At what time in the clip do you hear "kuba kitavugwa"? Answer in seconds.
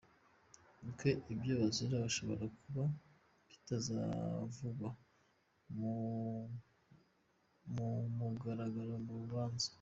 2.57-4.89